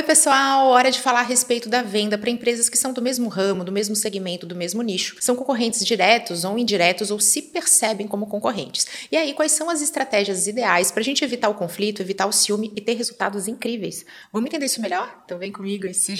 [0.00, 0.68] Oi, pessoal!
[0.68, 3.70] Hora de falar a respeito da venda para empresas que são do mesmo ramo, do
[3.70, 5.16] mesmo segmento, do mesmo nicho.
[5.20, 8.86] São concorrentes diretos ou indiretos ou se percebem como concorrentes.
[9.12, 12.32] E aí, quais são as estratégias ideais para a gente evitar o conflito, evitar o
[12.32, 14.06] ciúme e ter resultados incríveis?
[14.32, 15.20] Vamos entender isso melhor?
[15.26, 16.14] Então vem comigo e se!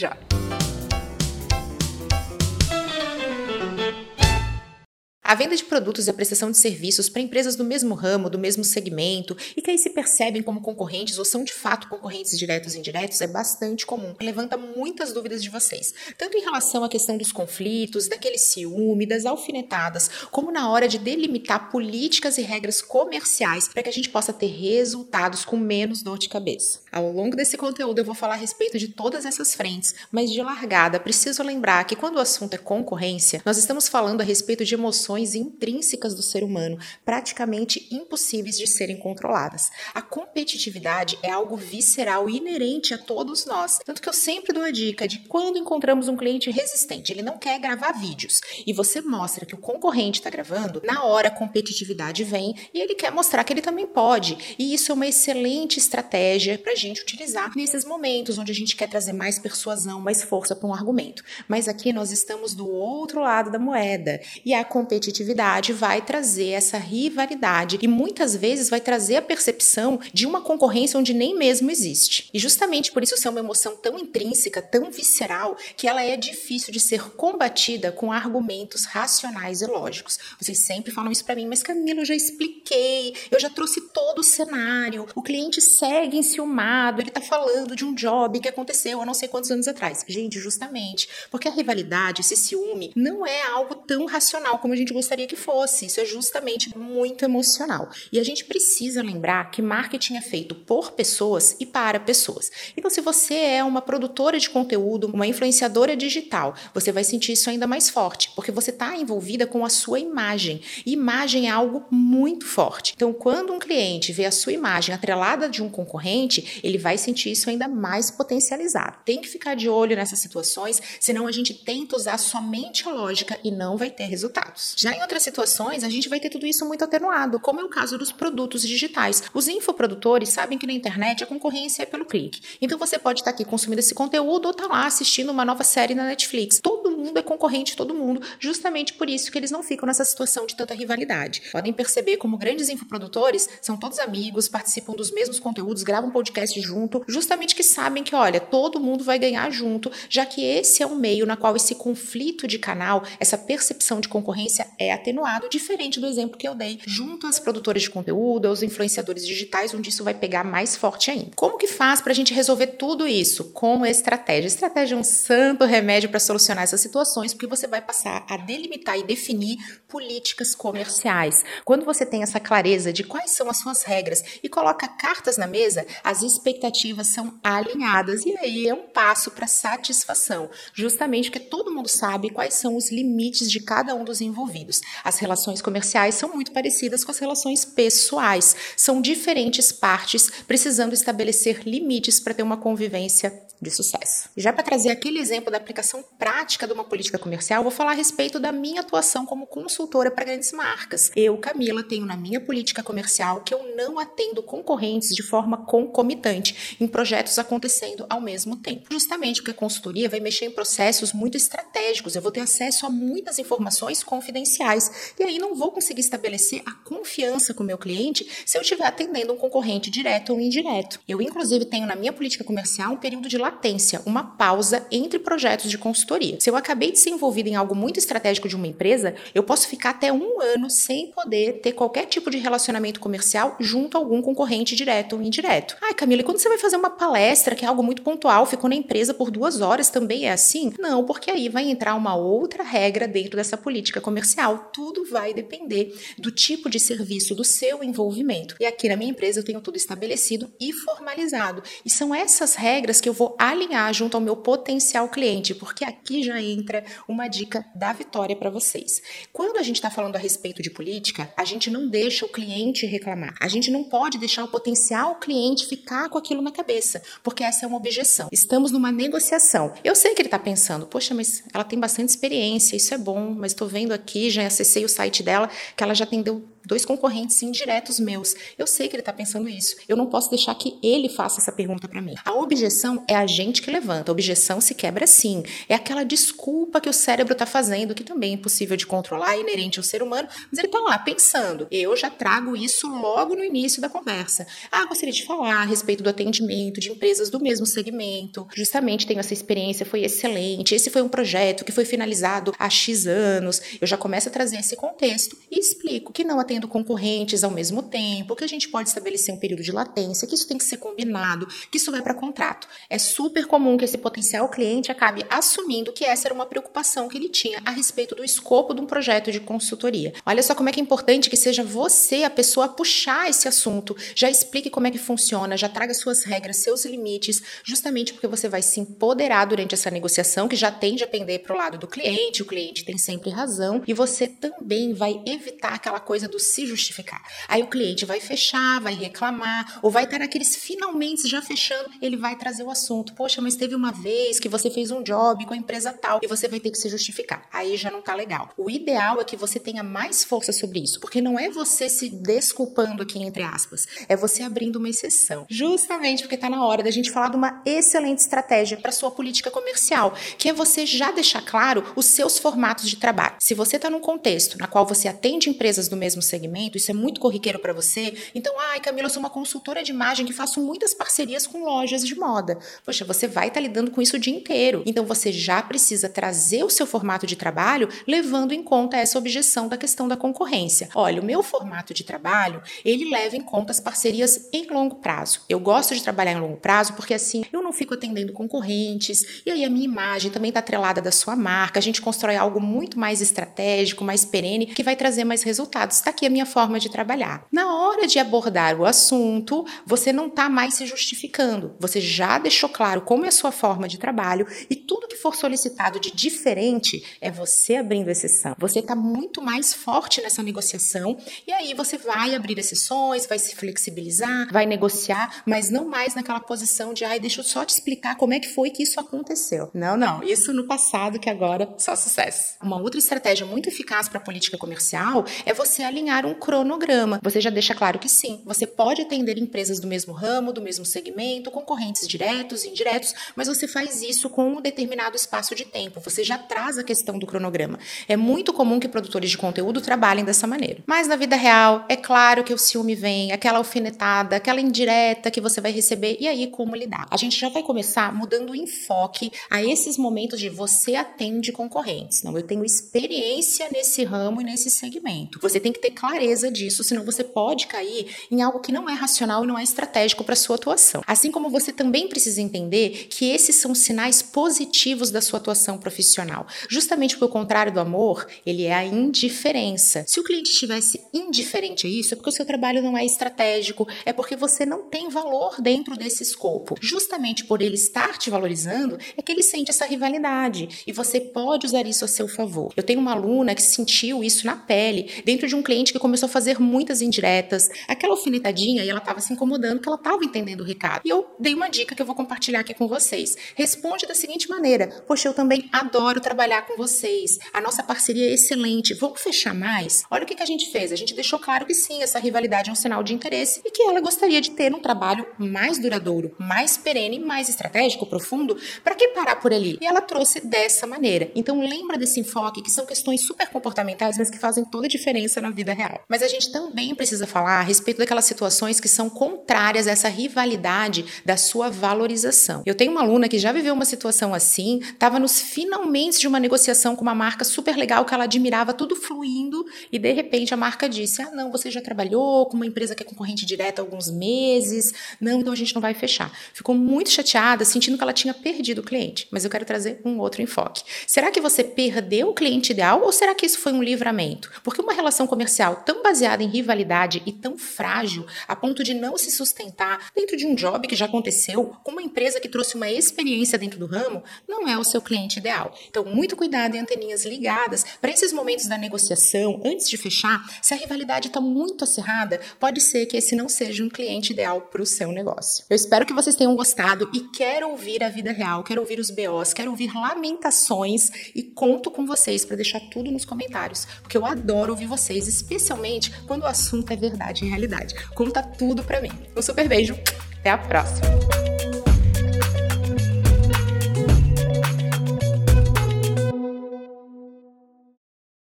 [5.30, 8.36] A venda de produtos e a prestação de serviços para empresas do mesmo ramo, do
[8.36, 12.74] mesmo segmento e que aí se percebem como concorrentes ou são de fato concorrentes diretos
[12.74, 14.12] e indiretos é bastante comum.
[14.20, 19.24] Levanta muitas dúvidas de vocês, tanto em relação à questão dos conflitos, daquele ciúme, das
[19.24, 24.33] alfinetadas, como na hora de delimitar políticas e regras comerciais para que a gente possa
[24.33, 26.80] ter resultados com menos dor de cabeça.
[26.91, 30.42] Ao longo desse conteúdo eu vou falar a respeito de todas essas frentes, mas de
[30.42, 34.74] largada preciso lembrar que quando o assunto é concorrência, nós estamos falando a respeito de
[34.74, 39.70] emoções emoções intrínsecas do ser humano, praticamente impossíveis de serem controladas.
[39.95, 43.78] A competitividade é algo visceral inerente a todos nós.
[43.84, 47.38] Tanto que eu sempre dou a dica de quando encontramos um cliente resistente, ele não
[47.38, 52.25] quer gravar vídeos e você mostra que o concorrente está gravando, na hora a competitividade
[52.25, 54.56] vem e ele quer mostrar que ele também pode.
[54.59, 58.77] E isso é uma excelente estratégia para a gente utilizar nesses momentos onde a gente
[58.77, 61.22] quer trazer mais persuasão, mais força para um argumento.
[61.48, 66.50] Mas aqui nós estamos do outro lado da moeda e a competitividade competitividade vai trazer
[66.50, 71.70] essa rivalidade e muitas vezes vai trazer a percepção de uma concorrência onde nem mesmo
[71.70, 72.30] existe.
[72.33, 76.72] E justamente por isso ser uma emoção tão intrínseca, tão visceral, que ela é difícil
[76.72, 80.19] de ser combatida com argumentos racionais e lógicos.
[80.41, 84.20] Vocês sempre falam isso para mim, mas Camila, eu já expliquei, eu já trouxe todo
[84.20, 89.06] o cenário, o cliente segue enciumado, ele tá falando de um job que aconteceu há
[89.06, 90.05] não sei quantos anos atrás.
[90.06, 94.92] Gente, justamente, porque a rivalidade, esse ciúme, não é algo tão racional como a gente
[95.01, 95.87] gostaria que fosse.
[95.87, 97.89] Isso é justamente muito emocional.
[98.12, 102.51] E a gente precisa lembrar que marketing é feito por pessoas e para pessoas.
[102.77, 107.48] Então, se você é uma produtora de conteúdo, uma influenciadora digital, você vai sentir isso
[107.48, 110.61] ainda mais forte, porque você está envolvida com a sua imagem.
[110.84, 112.93] E imagem é algo muito forte.
[112.94, 117.33] Então, quando um cliente vê a sua imagem atrelada de um concorrente, ele vai sentir
[117.33, 118.99] isso ainda mais potencializado.
[119.05, 123.39] Tem que ficar de olho nessas situações, senão a gente tenta usar somente a lógica
[123.43, 124.75] e não vai ter resultados.
[124.77, 127.69] Já em outras situações, a gente vai ter tudo isso muito atenuado, como é o
[127.69, 129.23] caso dos produtos digitais.
[129.34, 132.41] Os infoprodutores sabem que na internet a concorrência é pelo clique.
[132.61, 135.65] Então você pode estar aqui consumindo esse conteúdo ou estar tá lá assistindo uma nova
[135.65, 136.61] série na Netflix.
[136.61, 140.05] Todo mundo é concorrente de todo mundo, justamente por isso que eles não ficam nessa
[140.05, 141.43] situação de tanta rivalidade.
[141.53, 147.03] Podem perceber como grandes infoprodutores são todos amigos, participam dos mesmos conteúdos, gravam podcast junto,
[147.09, 150.94] justamente que sabem que, olha, todo mundo vai ganhar junto, já que esse é um
[150.94, 156.06] meio na qual esse conflito de canal, essa percepção de concorrência é atenuado, diferente do
[156.06, 160.15] exemplo que eu dei, junto às produtoras de conteúdo, aos influenciadores digitais, onde isso vai
[160.15, 161.31] pegar mais forte ainda.
[161.37, 163.44] Como que faz para a gente resolver tudo isso?
[163.53, 164.49] Com estratégia.
[164.49, 168.99] Estratégia é um santo remédio para solucionar essas situações, porque você vai passar a delimitar
[168.99, 169.56] e definir
[169.89, 171.45] políticas comerciais.
[171.65, 175.47] Quando você tem essa clareza de quais são as suas regras e coloca cartas na
[175.47, 181.73] mesa, as expectativas são alinhadas e aí é um passo para satisfação, justamente porque todo
[181.73, 184.81] mundo sabe quais são os limites de cada um dos envolvidos.
[185.05, 188.57] As relações comerciais são muito parecidas com as relações pessoais.
[188.77, 194.31] São diferentes partes precisando estabelecer limites para ter uma convivência de sucesso.
[194.37, 197.94] Já para trazer aquele exemplo da aplicação prática de uma política comercial, vou falar a
[197.94, 201.10] respeito da minha atuação como consultora para grandes marcas.
[201.14, 206.76] Eu, Camila, tenho na minha política comercial que eu não atendo concorrentes de forma concomitante
[206.80, 208.86] em projetos acontecendo ao mesmo tempo.
[208.91, 212.91] Justamente porque a consultoria vai mexer em processos muito estratégicos, eu vou ter acesso a
[212.91, 218.26] muitas informações confidenciais e aí não vou conseguir estabelecer a confiança com o meu cliente
[218.47, 221.00] se eu estiver atendendo um concorrente direto ou indireto.
[221.06, 225.70] Eu, inclusive, tenho na minha política comercial um período de latência, uma pausa entre projetos
[225.70, 226.38] de consultoria.
[226.41, 229.66] Se eu acabei de ser envolvida em algo muito estratégico de uma empresa, eu posso
[229.66, 234.22] ficar até um ano sem poder ter qualquer tipo de relacionamento comercial junto a algum
[234.22, 235.76] concorrente direto ou indireto.
[235.82, 238.70] Ai, Camila, e quando você vai fazer uma palestra que é algo muito pontual, ficou
[238.70, 240.72] na empresa por duas horas, também é assim?
[240.78, 244.71] Não, porque aí vai entrar uma outra regra dentro dessa política comercial.
[244.72, 248.54] Tudo vai depender do tipo de serviço, do seu envolvimento.
[248.60, 251.65] E aqui na minha empresa eu tenho tudo estabelecido e formalizado.
[251.84, 256.23] E são essas regras que eu vou alinhar junto ao meu potencial cliente, porque aqui
[256.23, 256.60] já entra
[257.07, 259.02] uma dica da vitória para vocês.
[259.33, 262.87] Quando a gente está falando a respeito de política, a gente não deixa o cliente
[262.87, 263.35] reclamar.
[263.40, 267.64] A gente não pode deixar o potencial cliente ficar com aquilo na cabeça, porque essa
[267.64, 268.28] é uma objeção.
[268.33, 269.75] Estamos numa negociação.
[269.85, 273.35] Eu sei que ele está pensando, poxa, mas ela tem bastante experiência, isso é bom,
[273.37, 277.42] mas estou vendo aqui já acessei o site dela, que ela já atendeu dois concorrentes
[277.42, 278.35] indiretos meus.
[278.59, 279.76] Eu sei que ele está pensando isso.
[279.88, 282.14] Eu não posso deixar que ele faça essa pergunta para mim.
[282.25, 284.11] A objeção é a gente que levanta.
[284.11, 285.42] A objeção se quebra sim.
[285.68, 289.40] É aquela desculpa que o cérebro está fazendo, que também é impossível de controlar, é
[289.40, 291.66] inerente ao ser humano, mas ele está lá pensando.
[291.71, 294.47] Eu já trago isso logo no início da conversa.
[294.71, 298.47] Ah, gostaria de falar a respeito do atendimento de empresas do mesmo segmento.
[298.54, 300.75] Justamente tenho essa experiência, foi excelente.
[300.75, 303.61] Esse foi um projeto que foi finalizado há X anos.
[303.80, 307.80] Eu já começo a trazer esse contexto e explico que não atendo concorrentes ao mesmo
[307.80, 310.78] tempo, que a gente pode estabelecer um período de latência, que isso tem que ser
[310.78, 312.66] combinado, que isso vai para contrato.
[312.88, 317.16] É super comum que esse potencial cliente acabe assumindo que essa era uma preocupação que
[317.16, 320.12] ele tinha a respeito do escopo de um projeto de consultoria.
[320.26, 323.47] Olha só como é que é importante que seja você a pessoa a puxar esse
[323.47, 328.26] assunto, já explique como é que funciona, já traga suas regras, seus limites, justamente porque
[328.26, 331.78] você vai se empoderar durante essa negociação, que já tende a pender para o lado
[331.78, 336.39] do cliente, o cliente tem sempre razão, e você também vai evitar aquela coisa do
[336.40, 337.23] se justificar.
[337.49, 342.16] Aí o cliente vai fechar, vai reclamar, ou vai estar aqueles finalmente já fechando, ele
[342.16, 343.14] vai trazer o assunto.
[343.14, 346.26] Poxa, mas teve uma vez que você fez um job com a empresa tal e
[346.26, 347.47] você vai ter que se justificar.
[347.52, 348.50] Aí já não tá legal.
[348.57, 352.09] O ideal é que você tenha mais força sobre isso, porque não é você se
[352.09, 355.47] desculpando aqui entre aspas, é você abrindo uma exceção.
[355.49, 359.50] Justamente porque tá na hora da gente falar de uma excelente estratégia para sua política
[359.50, 363.37] comercial, que é você já deixar claro os seus formatos de trabalho.
[363.38, 366.94] Se você está num contexto na qual você atende empresas do mesmo segmento, isso é
[366.94, 368.14] muito corriqueiro para você.
[368.35, 372.06] Então, ai, Camila, eu sou uma consultora de imagem que faço muitas parcerias com lojas
[372.06, 372.59] de moda.
[372.85, 374.82] Poxa, você vai estar tá lidando com isso o dia inteiro.
[374.87, 379.68] Então, você já precisa trazer o seu formato de trabalho levando em conta essa objeção
[379.68, 380.88] da questão da concorrência.
[380.94, 385.40] Olha, o meu formato de trabalho, ele leva em conta as parcerias em longo prazo.
[385.49, 389.50] Eu gosto de trabalhar em longo prazo porque assim, eu não fico atendendo concorrentes e
[389.50, 391.78] aí a minha imagem também está atrelada da sua marca.
[391.78, 395.97] A gente constrói algo muito mais estratégico, mais perene, que vai trazer mais resultados.
[395.97, 397.47] Está aqui a minha forma de trabalhar.
[397.50, 401.75] Na hora de abordar o assunto, você não está mais se justificando.
[401.78, 405.35] Você já deixou claro como é a sua forma de trabalho e tudo que for
[405.35, 408.55] solicitado de diferente é você abrindo exceção.
[408.59, 413.55] Você está muito mais forte nessa negociação e aí você vai abrir exceções, vai se
[413.55, 418.17] flexibilizar, vai negociar, mas não mais naquela posição de, ai, deixa eu só te explicar
[418.17, 419.71] como é que foi que isso aconteceu.
[419.75, 420.23] Não, não.
[420.23, 422.55] Isso no passado que agora só sucesso.
[422.62, 427.21] Uma outra estratégia muito eficaz para a política comercial é você alinhar um cronograma.
[427.23, 430.85] Você já deixa claro que sim, você pode atender empresas do mesmo ramo, do mesmo
[430.85, 436.00] segmento, concorrentes diretos indiretos, mas você faz isso com um determinado espaço de tempo.
[436.00, 437.78] Você já traz a questão do cronograma.
[438.09, 440.83] É muito comum que produtores de conteúdo trabalhem dessa maneira.
[440.87, 445.40] Mas na vida real, é claro que o ciúme vem, aquela alfinetada, aquela indireta que
[445.40, 447.07] você vai receber, e aí como lidar?
[447.11, 452.23] A gente já vai começar mudando o enfoque a esses momentos de você atende concorrentes.
[452.23, 455.38] Não, eu tenho experiência nesse ramo e nesse segmento.
[455.40, 458.94] Você tem que ter clareza disso, senão você pode cair em algo que não é
[458.94, 461.02] racional e não é estratégico para sua atuação.
[461.06, 466.47] Assim como você também precisa entender que esses são sinais positivos da sua atuação profissional.
[466.70, 470.04] Justamente porque o contrário do amor, ele é a indiferença.
[470.06, 473.87] Se o cliente estivesse indiferente a isso, é porque o seu trabalho não é estratégico,
[474.06, 476.76] é porque você não tem valor dentro desse escopo.
[476.80, 481.66] Justamente por ele estar te valorizando, é que ele sente essa rivalidade e você pode
[481.66, 482.73] usar isso a seu favor.
[482.75, 486.26] Eu tenho uma aluna que sentiu isso na pele, dentro de um cliente que começou
[486.26, 490.61] a fazer muitas indiretas, aquela alfinetadinha e ela estava se incomodando que ela estava entendendo
[490.61, 491.02] o recado.
[491.04, 493.37] E eu dei uma dica que eu vou compartilhar aqui com vocês.
[493.54, 497.38] Responde da seguinte maneira: Poxa, eu também adoro trabalhar com vocês.
[497.53, 498.95] A nossa parceria é excelente.
[498.95, 500.05] Vamos fechar mais?
[500.11, 500.93] Olha o que, que a gente fez.
[500.93, 503.83] A gente deixou claro que sim, essa rivalidade é um sinal de interesse e que
[503.83, 508.57] ela gostaria de ter um trabalho mais duradouro, mais perene, mais estratégico, profundo.
[508.83, 509.79] Para que parar por ali?
[509.81, 511.31] E ela trouxe dessa maneira.
[511.35, 515.41] Então lembra desse enfoque que são questões super comportamentais, mas que fazem toda a diferença
[515.41, 516.03] na vida real.
[516.09, 520.09] Mas a gente também precisa falar a respeito daquelas situações que são contrárias a essa
[520.09, 522.62] rivalidade da sua valorização.
[522.67, 526.41] Eu tenho uma aluna que já viveu uma situação assim, estava nos finalmente de uma
[526.41, 530.57] negociação com uma marca super legal que ela admirava, tudo fluindo, e de repente a
[530.57, 533.85] marca disse: Ah, não, você já trabalhou com uma empresa que é concorrente direta há
[533.85, 536.33] alguns meses, não, então a gente não vai fechar.
[536.53, 539.29] Ficou muito chateada, sentindo que ela tinha perdido o cliente.
[539.31, 540.83] Mas eu quero trazer um outro enfoque.
[541.07, 544.50] Será que você perdeu o cliente ideal ou será que isso foi um livramento?
[544.62, 545.27] Porque uma relação
[545.69, 550.47] tão baseada em rivalidade e tão frágil a ponto de não se sustentar dentro de
[550.47, 554.23] um job que já aconteceu, com uma empresa que trouxe uma experiência dentro do ramo,
[554.49, 555.75] não é o seu cliente ideal.
[555.88, 560.75] Então, muito cuidado e anteninhas ligadas para esses momentos da negociação, antes de fechar, se
[560.75, 564.83] a rivalidade está muito acirrada, pode ser que esse não seja um cliente ideal para
[564.83, 565.64] o seu negócio.
[565.69, 569.11] Eu espero que vocês tenham gostado e quero ouvir a vida real, quero ouvir os
[569.11, 574.25] BOs, quero ouvir lamentações e conto com vocês para deixar tudo nos comentários, porque eu
[574.25, 575.29] adoro ouvir vocês.
[575.50, 577.95] Especialmente quando o assunto é verdade e realidade.
[578.14, 579.11] Conta tudo pra mim.
[579.37, 579.99] Um super beijo,
[580.38, 581.09] até a próxima!